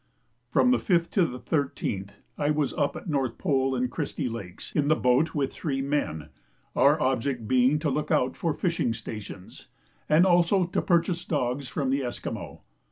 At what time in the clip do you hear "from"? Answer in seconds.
0.49-0.71, 11.67-11.91